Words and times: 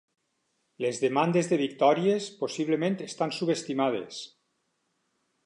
Les 0.85 1.01
demandes 1.03 1.49
de 1.51 1.59
victòries 1.63 2.31
possiblement 2.41 2.99
estan 3.09 3.35
subestimades. 3.41 4.25